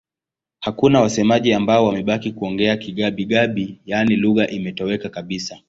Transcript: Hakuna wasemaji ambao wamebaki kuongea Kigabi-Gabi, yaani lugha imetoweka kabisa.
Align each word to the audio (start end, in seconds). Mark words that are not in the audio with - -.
Hakuna 0.59 1.01
wasemaji 1.01 1.53
ambao 1.53 1.85
wamebaki 1.85 2.31
kuongea 2.31 2.77
Kigabi-Gabi, 2.77 3.81
yaani 3.85 4.15
lugha 4.15 4.47
imetoweka 4.47 5.09
kabisa. 5.09 5.59